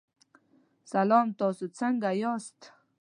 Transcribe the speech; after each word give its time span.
سلام، 0.91 1.27
تاسو 1.39 1.65
څنګه 1.79 2.09
یاست؟ 2.21 2.59